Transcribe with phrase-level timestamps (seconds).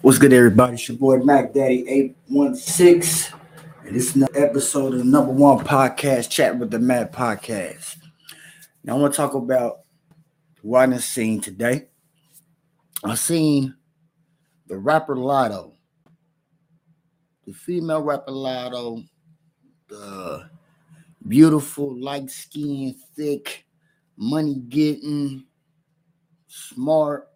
[0.00, 0.74] What's good, everybody?
[0.74, 3.38] It's your boy Mac Daddy 816.
[3.84, 7.96] And this is another episode of the number one podcast, Chat with the Mac Podcast.
[8.82, 9.80] Now I want to talk about
[10.62, 11.86] what I seen today.
[13.04, 13.76] I seen
[14.66, 15.74] the rapper Latto,
[17.46, 19.04] the female rapper Latto,
[19.86, 20.50] the
[21.28, 23.64] beautiful, light skinned, thick,
[24.16, 25.44] money getting,
[26.48, 27.28] smart,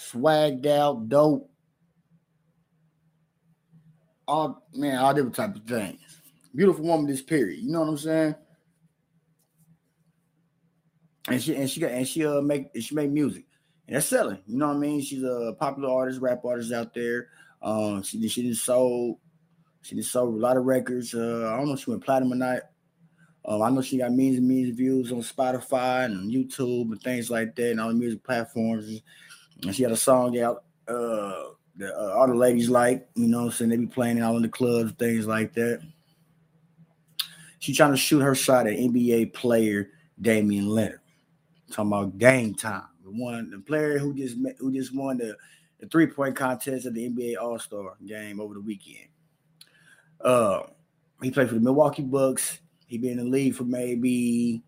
[0.00, 1.50] swagged out, dope.
[4.26, 6.00] All man, all different type of things.
[6.54, 7.60] Beautiful woman, this period.
[7.60, 8.34] You know what I'm saying?
[11.28, 13.44] And she and she got and she uh make she make music
[13.86, 14.38] and that's selling.
[14.46, 15.00] You know what I mean?
[15.00, 17.28] She's a popular artist, rap artist out there.
[17.60, 19.18] Um, she she did sold
[19.82, 21.12] she did sold a lot of records.
[21.12, 22.60] Uh, I don't know if she went platinum or not.
[23.44, 27.02] Um, I know she got millions and millions of views on Spotify and YouTube and
[27.02, 29.02] things like that, and all the music platforms.
[29.62, 33.46] And she had a song out uh, that uh, all the ladies like, you know,
[33.46, 35.80] I'm saying they be playing it all in the clubs, things like that.
[37.58, 39.90] She trying to shoot her shot at NBA player
[40.20, 40.98] Damian Lillard.
[41.70, 42.84] Talking about game time.
[43.04, 45.36] The one, the player who just who just won the,
[45.78, 49.08] the three point contest at the NBA All Star game over the weekend.
[50.20, 50.62] Uh,
[51.22, 52.58] he played for the Milwaukee Bucks.
[52.86, 54.62] He been in the league for maybe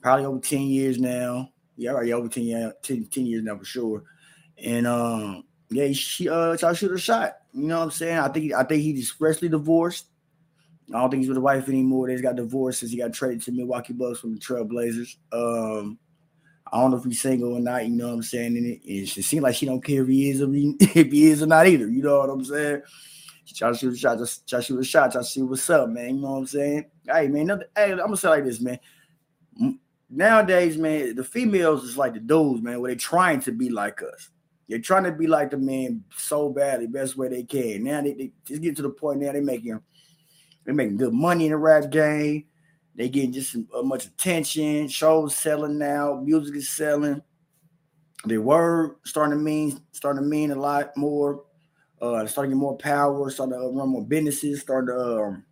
[0.00, 1.52] probably over 10 years now.
[1.80, 4.02] Yeah, already over 10 years, 10, 10 years now for sure.
[4.62, 7.38] And um, yeah, she uh to shoot a shot.
[7.52, 8.18] You know what I'm saying?
[8.18, 10.06] I think I think he's freshly divorced.
[10.94, 12.06] I don't think he's with a wife anymore.
[12.06, 15.16] They just got divorced since he got traded to Milwaukee Bucks from the Trailblazers.
[15.32, 15.98] Um,
[16.70, 17.86] I don't know if he's single or not.
[17.86, 18.56] You know what I'm saying?
[18.56, 21.26] And it, it seems like she don't care if he is or he, if he
[21.28, 21.88] is or not either.
[21.88, 22.82] You know what I'm saying?
[23.54, 25.68] Try to shoot a shot, just try to shoot a shot, try to see what's
[25.70, 26.16] up, man.
[26.16, 26.84] You know what I'm saying?
[27.10, 28.78] Hey, man, nothing, hey, I'm gonna say like this, man.
[30.10, 34.02] Nowadays, man, the females is like the dudes, man, where they trying to be like
[34.02, 34.30] us.
[34.68, 37.84] They're trying to be like the man so badly, best way they can.
[37.84, 39.80] Now they, they just get to the point now they making
[40.64, 42.44] they making good money in the rap game.
[42.94, 44.88] They getting just uh, much attention.
[44.88, 47.22] Shows selling now, music is selling.
[48.24, 51.44] Their word starting to mean starting to mean a lot more
[52.00, 55.44] uh, starting to get more power, starting to run more businesses, starting to um,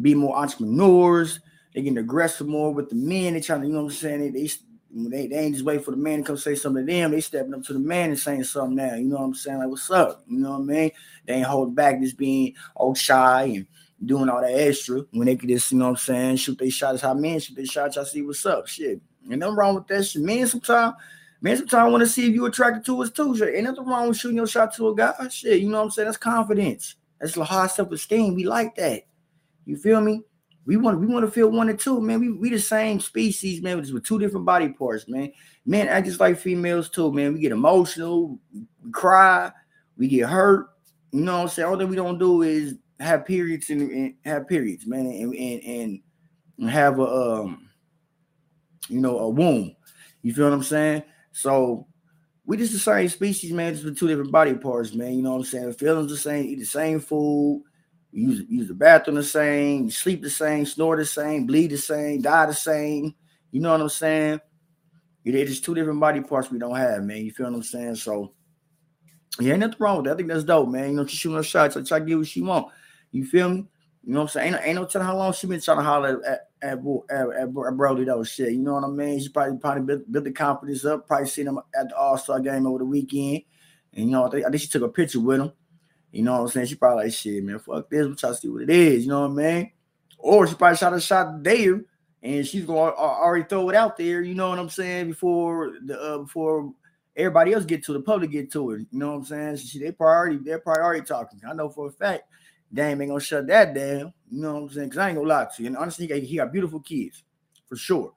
[0.00, 1.40] be more entrepreneurs.
[1.76, 3.34] They getting aggressive more with the men.
[3.34, 4.32] They trying to, you know what I'm saying?
[4.32, 4.48] They,
[5.10, 7.10] they, they ain't just waiting for the man to come say something to them.
[7.10, 8.94] They stepping up to the man and saying something now.
[8.94, 9.58] You know what I'm saying?
[9.58, 10.24] Like, what's up?
[10.26, 10.90] You know what I mean?
[11.26, 13.66] They ain't holding back just being all shy and
[14.06, 16.70] doing all that extra when they could just, you know what I'm saying, shoot their
[16.70, 17.98] shots how men shoot their shots.
[17.98, 18.66] I see what's up.
[18.66, 19.02] Shit.
[19.30, 20.22] Ain't nothing wrong with that shit.
[20.22, 20.94] Men sometimes
[21.42, 23.36] Man, sometimes want to see if you attracted to us too.
[23.36, 23.54] Shit.
[23.54, 25.12] Ain't nothing wrong with shooting your shot to a guy.
[25.28, 26.06] Shit, you know what I'm saying?
[26.06, 26.94] That's confidence.
[27.20, 28.34] That's the high self-esteem.
[28.34, 29.02] We like that.
[29.66, 30.22] You feel me?
[30.66, 32.20] We want we want to feel one or two, man.
[32.20, 35.32] We we the same species, man, Just with two different body parts, man.
[35.64, 37.34] Men act just like females too, man.
[37.34, 39.52] We get emotional, we cry,
[39.96, 40.68] we get hurt.
[41.12, 41.68] You know what I'm saying?
[41.68, 46.00] All that we don't do is have periods and, and have periods, man, and, and
[46.58, 47.68] and have a um,
[48.88, 49.74] you know, a womb.
[50.22, 51.02] You feel what I'm saying?
[51.32, 51.86] So
[52.44, 55.14] we just the same species, man, just with two different body parts, man.
[55.14, 55.72] You know what I'm saying?
[55.74, 57.64] Feelings the same, eat the same food,
[58.16, 61.76] use use the bathroom the same, you sleep the same, snore the same, bleed the
[61.76, 63.14] same, die the same.
[63.50, 64.40] You know what I'm saying?
[65.24, 67.24] Just two different body parts we don't have, man.
[67.24, 67.96] You feel what I'm saying?
[67.96, 68.32] So
[69.40, 70.14] yeah, ain't nothing wrong with that.
[70.14, 70.90] I think that's dope, man.
[70.90, 72.68] You know, she shooting her shots, so try to get what she want.
[73.10, 73.66] You feel me?
[74.04, 74.54] You know what I'm saying?
[74.54, 76.78] Ain't, ain't no telling how long she been trying to holler at, at,
[77.10, 78.22] at, at, at Brody though.
[78.22, 79.20] Shit, you know what I mean?
[79.20, 81.06] She probably probably built, built the confidence up.
[81.08, 83.42] Probably seen him at the All Star game over the weekend,
[83.92, 85.52] and you know I think, I think she took a picture with him.
[86.16, 86.66] You know what I'm saying?
[86.66, 87.58] She probably like shit, man.
[87.58, 88.06] Fuck this.
[88.06, 89.04] We'll try to see what it is.
[89.04, 89.72] You know what I mean?
[90.18, 91.82] Or she probably shot a shot there,
[92.22, 94.22] and she's gonna already throw it out there.
[94.22, 95.08] You know what I'm saying?
[95.08, 96.72] Before the uh, before
[97.16, 98.86] everybody else get to the public get to it.
[98.90, 99.56] You know what I'm saying?
[99.56, 101.40] She, they priority, they're priority talking.
[101.48, 102.24] I know for a fact
[102.72, 104.12] Dame ain't gonna shut that down.
[104.30, 104.88] You know what I'm saying?
[104.88, 105.68] Because I ain't gonna lie to you.
[105.68, 107.22] And honestly, he got beautiful kids
[107.68, 108.12] for sure.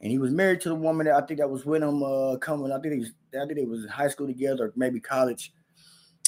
[0.00, 2.36] And he was married to the woman that I think that was with him uh
[2.38, 2.72] coming.
[2.72, 5.52] I think he was I think they was in high school together, or maybe college.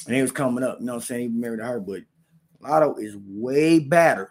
[0.06, 1.20] And he was coming up, you know what I'm saying?
[1.22, 2.02] He married her, but
[2.62, 4.30] Latto is way better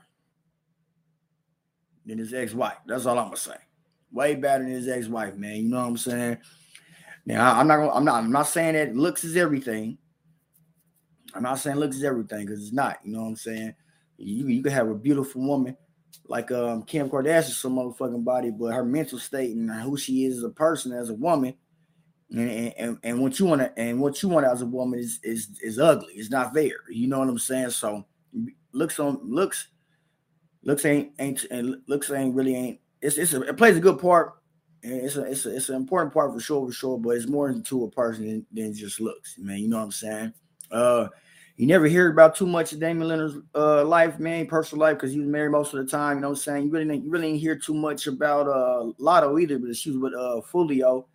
[2.06, 2.78] than his ex-wife.
[2.86, 3.56] That's all I'm gonna say.
[4.12, 5.56] Way better than his ex-wife, man.
[5.58, 6.38] You know what I'm saying?
[7.26, 9.98] Now I'm not gonna, I'm not I'm not saying that looks is everything.
[11.34, 13.00] I'm not saying looks is everything because it's not.
[13.04, 13.76] You know what I'm saying?
[14.18, 15.76] You you can have a beautiful woman
[16.28, 20.38] like um Kim Kardashian, some motherfucking body, but her mental state and who she is
[20.38, 21.54] as a person, as a woman,
[22.32, 25.20] and and, and what you want to and what you want as a woman is
[25.24, 26.14] is is ugly.
[26.14, 26.90] It's not there.
[26.90, 27.72] You know what I'm saying?
[27.72, 28.06] So
[28.72, 29.68] looks on looks
[30.64, 32.80] looks ain't ain't and looks ain't really ain't.
[33.02, 34.34] It's it's a, it plays a good part
[34.84, 36.98] And it's a it's a it's an important part for sure, for sure.
[37.00, 39.60] But it's more into a person than, than just looks, man.
[39.60, 40.34] You know what I'm saying?
[40.72, 41.08] Uh,
[41.56, 45.14] you never hear about too much of Damian Lillard's uh life, man, personal life, because
[45.14, 46.18] he was married most of the time.
[46.18, 46.66] You know what I'm saying?
[46.66, 49.92] You really didn't, you really didn't hear too much about uh Latto either, but she
[49.92, 51.06] was with uh Fulio.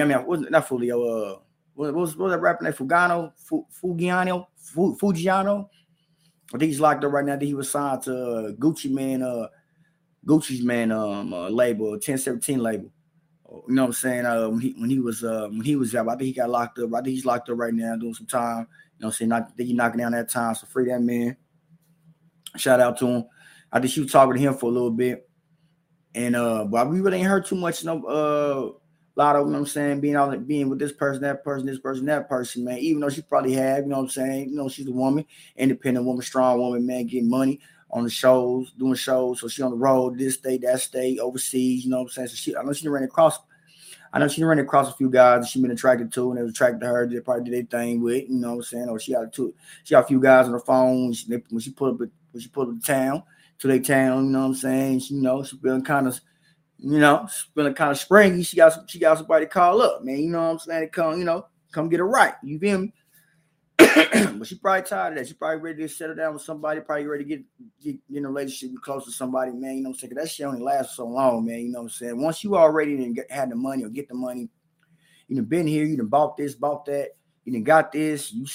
[0.00, 1.36] I mean, I mean, wasn't not Fulio.
[1.36, 1.38] Uh,
[1.74, 2.72] what, was what was that rapper name?
[2.72, 3.32] Fugano,
[3.82, 5.68] Fugiano, Fugiano.
[6.54, 7.32] I think he's locked up right now.
[7.32, 9.48] Think he was signed to uh, Gucci Mane, uh,
[10.26, 12.90] Gucci's man um uh, label, 1017 label.
[13.68, 14.26] You know what I'm saying?
[14.26, 16.50] Uh, when he when he was uh, when he was out, I think he got
[16.50, 16.92] locked up.
[16.94, 18.58] I think he's locked up right now doing some time.
[18.98, 19.28] You know what I'm saying?
[19.28, 20.54] Not, think he's knocking down that time.
[20.54, 21.36] So free that man.
[22.56, 23.24] Shout out to him.
[23.72, 25.28] I think she was talking to him for a little bit.
[26.14, 28.78] And uh, but we really ain't heard too much no uh
[29.16, 31.78] lot of you know I'm saying, being out being with this person, that person, this
[31.78, 32.78] person, that person, man.
[32.78, 35.24] Even though she probably have, you know what I'm saying, you know, she's a woman,
[35.56, 37.60] independent woman, strong woman, man, getting money
[37.90, 39.40] on the shows, doing shows.
[39.40, 42.28] So she on the road, this state, that state, overseas, you know what I'm saying?
[42.28, 43.38] So she I know she ran across
[44.12, 46.52] I know she ran across a few guys she been attracted to, and they was
[46.52, 47.06] attracted to her.
[47.06, 48.88] They probably did their thing with, you know what I'm saying?
[48.88, 49.54] Or she got two,
[49.84, 51.12] she got a few guys on the phone.
[51.12, 52.10] She, when she put up, when
[52.40, 53.22] she put up the town
[53.58, 55.00] to their town, you know what I'm saying?
[55.00, 56.18] She, you know, she been kind of
[56.78, 58.42] you know, feeling kind of springy.
[58.42, 60.18] She got she got somebody to call up, man.
[60.18, 60.88] You know what I'm saying?
[60.90, 62.34] Come, you know, come get her right.
[62.42, 62.92] You feel me?
[63.78, 65.28] but she probably tired of that.
[65.28, 66.80] She probably ready to settle down with somebody.
[66.80, 67.44] Probably ready to get,
[67.82, 69.76] get, get in a relationship, be close to somebody, man.
[69.76, 70.14] You know what I'm saying?
[70.14, 71.60] That shit only lasts so long, man.
[71.60, 72.20] You know what I'm saying?
[72.20, 74.48] Once you already didn't had the money or get the money,
[75.28, 78.32] you done been here, you done bought this, bought that, you done got this.
[78.32, 78.46] You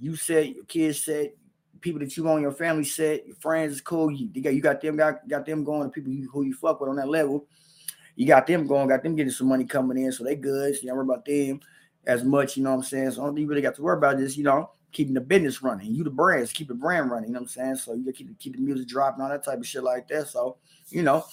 [0.00, 1.32] you said your kids said
[1.80, 4.10] people that you own your family said your friends is cool.
[4.10, 5.84] You, you got you got them got, got them going.
[5.84, 7.46] The people you, who you fuck with on that level
[8.16, 10.74] you got them going, got them getting some money coming in, so they good.
[10.74, 11.60] So you don't worry about them
[12.06, 13.12] as much, you know what I'm saying?
[13.12, 15.94] So all you really got to worry about is, you know, keeping the business running.
[15.94, 17.76] You the brands, keep the brand running, you know what I'm saying?
[17.76, 20.28] So you gotta keep, keep the music dropping, all that type of shit like that.
[20.28, 20.56] So,
[20.88, 21.24] you know,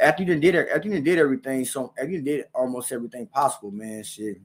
[0.00, 3.70] after you did it, after you did everything, so after you did almost everything possible,
[3.70, 4.38] man, shit.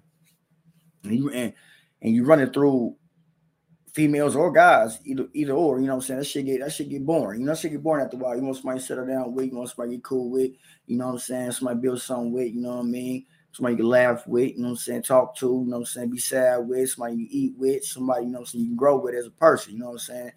[1.03, 1.53] And you and,
[2.01, 2.95] and you running through
[3.93, 6.19] females or guys, either either or, you know what I'm saying?
[6.19, 7.41] That shit get that shit get boring.
[7.41, 8.35] You know, that shit get boring after a while.
[8.35, 10.51] You want somebody to settle down with, you want somebody get cool with,
[10.87, 11.51] you know what I'm saying?
[11.51, 13.25] Somebody build something with, you know what I mean?
[13.51, 15.03] Somebody you can laugh with, you know what I'm saying?
[15.03, 16.09] Talk to, you know what I'm saying?
[16.11, 18.77] Be sad with, somebody you eat with, somebody, you know what I'm saying, you can
[18.77, 20.31] grow with as a person, you know what I'm saying?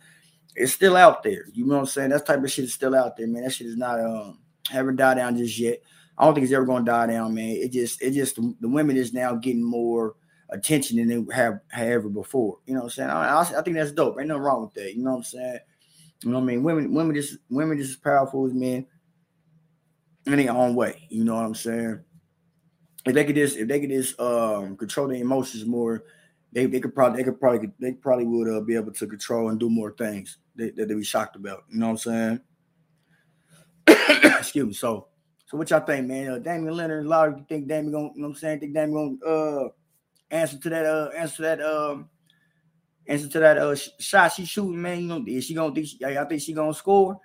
[0.55, 1.47] It's still out there.
[1.53, 2.11] You know what I'm saying?
[2.11, 3.43] That type of shit is still out there, man.
[3.43, 4.39] That shit is not um
[4.71, 5.81] haven't died down just yet.
[6.19, 7.49] I don't think it's ever gonna die down, man.
[7.49, 10.15] It just it just the, the women is now getting more
[10.53, 12.59] attention than they have, have ever before.
[12.67, 13.11] You know what I'm saying?
[13.11, 14.19] I, I, think that's dope.
[14.19, 14.95] Ain't nothing wrong with that.
[14.95, 15.59] You know what I'm saying?
[16.23, 16.63] You know what I mean?
[16.63, 18.87] Women, women just women just as powerful as men
[20.27, 21.07] in their own way.
[21.09, 22.01] You know what I'm saying?
[23.05, 26.05] If they could just if they could just um control their emotions more,
[26.53, 29.49] they, they could probably they could probably they probably would uh, be able to control
[29.49, 31.65] and do more things that, that they'd be shocked about.
[31.71, 32.41] You know what I'm
[33.89, 34.21] saying?
[34.39, 34.73] Excuse me.
[34.75, 35.09] So
[35.47, 36.31] so what y'all think, man?
[36.31, 38.61] Uh, Damian Lillard, a lot of you think Damian gonna, you know what I'm saying?
[38.61, 39.69] Think Damian gonna uh
[40.33, 42.09] answer to that uh answer that um
[43.07, 45.01] answer to that uh shot she shooting, man.
[45.01, 47.21] You know, is she gonna think she, I think she gonna score?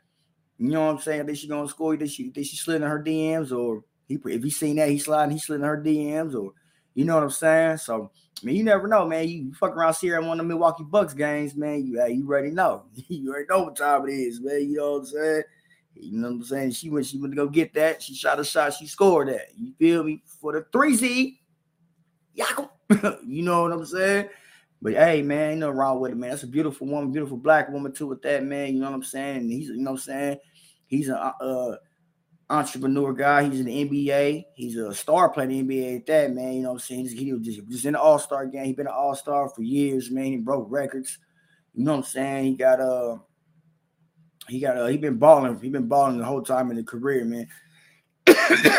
[0.57, 1.21] You know what I'm saying?
[1.21, 1.95] I think she gonna score.
[1.95, 5.00] Did she think she slid in her DMs or he if he seen that he
[5.00, 6.54] sliding, he slid in her DMs or
[6.94, 7.77] you know what I'm saying?
[7.77, 8.12] So
[8.42, 9.27] I mean, you never know, man.
[9.27, 11.86] You fuck around see her in one of the Milwaukee Bucks games, man.
[11.86, 12.86] You you already know.
[13.07, 14.69] you already know what time it is, man.
[14.69, 15.44] You know what I'm saying?
[16.00, 16.71] You know what I'm saying?
[16.71, 18.03] She went, she went to go get that.
[18.03, 19.48] She shot a shot, she scored that.
[19.57, 20.21] You feel me?
[20.42, 21.39] For the three Z.
[22.38, 22.69] Yakum.
[23.25, 24.30] you know what I'm saying?
[24.81, 26.29] But hey, man, ain't no wrong with it, man.
[26.29, 28.08] That's a beautiful woman, beautiful black woman too.
[28.08, 29.50] With that, man, you know what I'm saying?
[29.50, 30.38] He's, you know what I'm saying?
[30.86, 31.77] He's a uh,
[32.50, 33.50] entrepreneur guy.
[33.50, 34.46] He's in the NBA.
[34.53, 36.53] He's a star player in the NBA at that, man.
[36.53, 37.08] You know what I'm saying?
[37.10, 38.65] He was just, just in the All Star game.
[38.65, 40.25] He's been an All Star for years, man.
[40.25, 41.17] He broke records.
[41.74, 42.46] You know what I'm saying?
[42.46, 43.17] He got uh,
[44.48, 45.60] he got uh, he been balling.
[45.60, 47.48] He been balling the whole time in the career, man.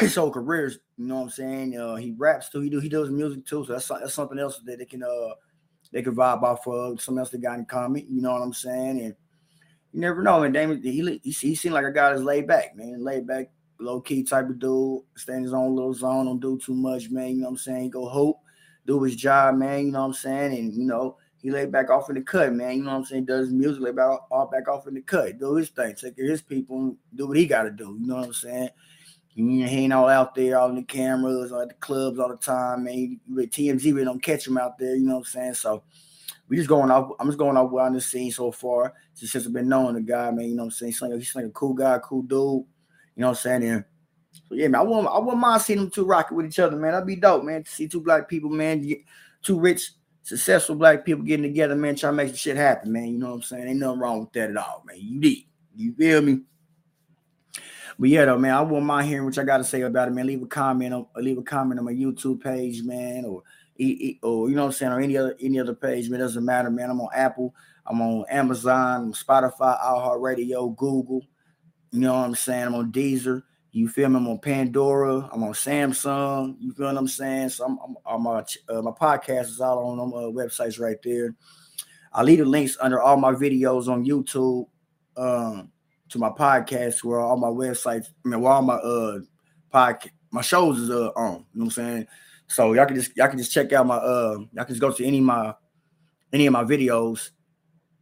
[0.00, 1.78] His whole careers, you know what I'm saying?
[1.78, 2.60] Uh, he raps too.
[2.60, 3.64] He do he does music too.
[3.64, 5.34] So that's that's something else that they can uh
[5.92, 7.00] they can vibe off of.
[7.00, 8.06] Something else they got in common.
[8.08, 9.00] You know what I'm saying?
[9.00, 9.14] And
[9.92, 10.42] you never know.
[10.42, 13.02] And Damon, he he, he seemed like a guy that's laid back, man.
[13.02, 15.02] Laid back, low key type of dude.
[15.16, 16.26] Stay in his own little zone.
[16.26, 17.30] Don't do too much, man.
[17.30, 17.90] You know what I'm saying?
[17.90, 18.40] Go hope,
[18.86, 19.86] do his job, man.
[19.86, 20.58] You know what I'm saying?
[20.58, 22.76] And you know he laid back off in the cut, man.
[22.76, 23.26] You know what I'm saying?
[23.26, 26.24] Does music, lay back off back off in the cut, do his thing, take care
[26.24, 27.96] of his people, do what he got to do.
[28.00, 28.70] You know what I'm saying?
[29.38, 32.36] He ain't all out there, all in the cameras, all at the clubs all the
[32.36, 33.20] time, man.
[33.28, 35.54] With TMZ, we don't catch him out there, you know what I'm saying?
[35.54, 35.84] So
[36.48, 37.12] we just going off.
[37.20, 38.94] I'm just going off what I've seen so far.
[39.16, 40.90] Just since I've been knowing the guy, man, you know what I'm saying?
[40.90, 42.32] He's like, he's like a cool guy, cool dude.
[42.32, 42.66] You
[43.16, 43.62] know what I'm saying?
[43.62, 43.84] And
[44.32, 46.76] so yeah, man, I wouldn't, I wouldn't mind seeing them two rocking with each other,
[46.76, 46.92] man.
[46.92, 47.62] That'd be dope, man.
[47.62, 48.84] To see two black people, man,
[49.42, 49.92] two rich,
[50.24, 53.06] successful black people getting together, man, trying to make some shit happen, man.
[53.06, 53.68] You know what I'm saying?
[53.68, 54.96] Ain't nothing wrong with that at all, man.
[54.98, 55.38] You did.
[55.76, 56.40] You feel me?
[57.98, 60.12] But yeah, though, man, I wouldn't mind hearing what I got to say about it,
[60.12, 60.26] man.
[60.26, 63.42] Leave a comment leave a comment on my YouTube page, man, or
[64.22, 66.20] or you know what I'm saying, or any other any other page, man.
[66.20, 66.90] It doesn't matter, man.
[66.90, 67.54] I'm on Apple,
[67.86, 71.22] I'm on Amazon, Spotify, iHeartRadio, Google.
[71.90, 72.66] You know what I'm saying?
[72.66, 73.42] I'm on Deezer.
[73.70, 74.16] You feel me?
[74.16, 75.28] I'm on Pandora.
[75.32, 76.56] I'm on Samsung.
[76.58, 77.50] You feel what I'm saying?
[77.50, 81.34] So I'm, I'm, I'm uh, my podcast is all on them uh, websites right there.
[82.12, 84.66] I leave the links under all my videos on YouTube
[85.16, 85.70] um,
[86.10, 89.18] to my podcast, where all my websites, I mean, where all my uh
[89.72, 91.32] podcast, my shows is uh on.
[91.32, 92.06] You know what I'm saying?
[92.46, 94.90] So y'all can just y'all can just check out my uh y'all can just go
[94.90, 95.54] to any of my
[96.32, 97.30] any of my videos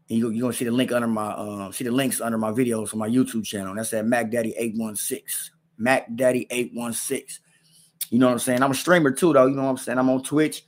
[0.09, 2.53] and you, you're gonna see the link under my uh, see the links under my
[2.53, 3.71] videos on my YouTube channel.
[3.71, 5.53] And That's at Mac Daddy 816.
[5.79, 7.43] Mac Daddy 816.
[8.11, 8.63] You know what I'm saying?
[8.63, 9.47] I'm a streamer too, though.
[9.47, 9.99] You know what I'm saying?
[9.99, 10.65] I'm on Twitch.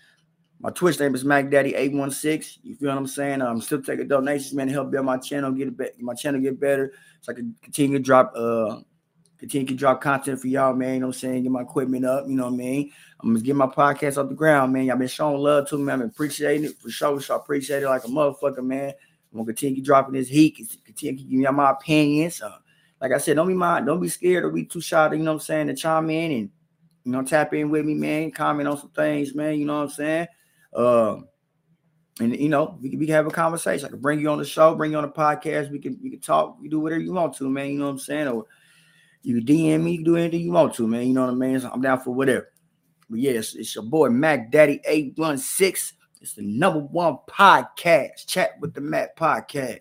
[0.61, 2.63] My Twitch name is Mac Daddy 816.
[2.65, 3.43] You feel what I'm saying?
[3.43, 6.59] I'm still taking donations, man, to help build my channel, get be- my channel get
[6.59, 8.81] better, so I can continue to drop uh
[9.39, 10.95] continue to drop content for y'all, man.
[10.95, 11.43] You know what I'm saying?
[11.45, 12.93] Get my equipment up, you know what I mean?
[13.21, 14.87] I'm gonna get my podcast off the ground, man.
[14.87, 15.93] Y'all been showing love to me.
[15.93, 17.21] I've been appreciating it for sure.
[17.21, 18.95] So I appreciate it like a motherfucker, man.
[19.33, 22.43] I'm gonna continue dropping this heat, continue giving y'all my opinions.
[22.43, 22.59] Uh,
[23.01, 25.23] like I said, don't be mind, don't be scared or be too shy to, you
[25.23, 26.51] know what I'm saying, to chime in and
[27.05, 29.59] you know, tap in with me, man, comment on some things, man.
[29.59, 30.29] You know what I'm saying?
[30.75, 31.29] Um,
[32.21, 33.87] and you know, we can, we can have a conversation.
[33.87, 35.71] I can bring you on the show, bring you on the podcast.
[35.71, 37.71] We can we can talk, we do whatever you want to, man.
[37.71, 38.29] You know what I'm saying?
[38.29, 38.47] Or
[39.23, 41.07] you can DM me, you do anything you want to, man.
[41.07, 41.61] You know what I mean?
[41.61, 42.51] So I'm down for whatever.
[43.09, 45.97] But yes, it's your boy Mac Daddy 816.
[46.21, 48.27] It's the number one podcast.
[48.27, 49.77] Chat with the Mac podcast.